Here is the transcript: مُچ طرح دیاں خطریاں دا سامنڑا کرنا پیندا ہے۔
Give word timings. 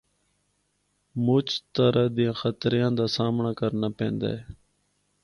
مُچ 1.25 1.49
طرح 1.75 2.05
دیاں 2.15 2.35
خطریاں 2.41 2.91
دا 2.97 3.05
سامنڑا 3.15 3.51
کرنا 3.59 3.87
پیندا 3.97 4.27
ہے۔ 4.35 4.41